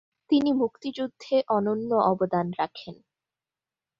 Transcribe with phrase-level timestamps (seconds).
[0.29, 2.95] তিনি মুক্তিযুদ্ধে অনন্য অবদান রাখেন।